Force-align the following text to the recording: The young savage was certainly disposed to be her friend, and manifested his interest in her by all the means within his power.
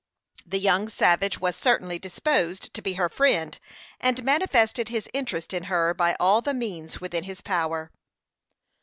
The 0.47 0.57
young 0.57 0.89
savage 0.89 1.39
was 1.39 1.55
certainly 1.55 1.99
disposed 1.99 2.73
to 2.73 2.81
be 2.81 2.93
her 2.93 3.07
friend, 3.07 3.59
and 3.99 4.23
manifested 4.23 4.89
his 4.89 5.07
interest 5.13 5.53
in 5.53 5.65
her 5.65 5.93
by 5.93 6.15
all 6.19 6.41
the 6.41 6.55
means 6.55 6.99
within 6.99 7.25
his 7.25 7.41
power. 7.41 7.91